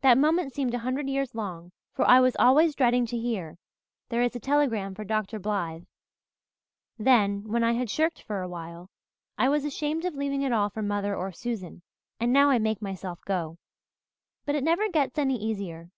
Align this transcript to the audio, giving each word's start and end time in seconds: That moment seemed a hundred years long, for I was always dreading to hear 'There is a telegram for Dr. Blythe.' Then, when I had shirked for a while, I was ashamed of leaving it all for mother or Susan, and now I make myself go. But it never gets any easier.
That 0.00 0.18
moment 0.18 0.52
seemed 0.52 0.74
a 0.74 0.80
hundred 0.80 1.08
years 1.08 1.36
long, 1.36 1.70
for 1.94 2.04
I 2.04 2.18
was 2.18 2.34
always 2.34 2.74
dreading 2.74 3.06
to 3.06 3.16
hear 3.16 3.58
'There 4.08 4.22
is 4.22 4.34
a 4.34 4.40
telegram 4.40 4.92
for 4.92 5.04
Dr. 5.04 5.38
Blythe.' 5.38 5.84
Then, 6.98 7.44
when 7.44 7.62
I 7.62 7.74
had 7.74 7.88
shirked 7.88 8.20
for 8.22 8.42
a 8.42 8.48
while, 8.48 8.90
I 9.38 9.48
was 9.48 9.64
ashamed 9.64 10.04
of 10.04 10.16
leaving 10.16 10.42
it 10.42 10.50
all 10.52 10.68
for 10.68 10.82
mother 10.82 11.14
or 11.14 11.30
Susan, 11.30 11.82
and 12.18 12.32
now 12.32 12.50
I 12.50 12.58
make 12.58 12.82
myself 12.82 13.20
go. 13.24 13.56
But 14.46 14.56
it 14.56 14.64
never 14.64 14.88
gets 14.88 15.16
any 15.16 15.36
easier. 15.40 15.92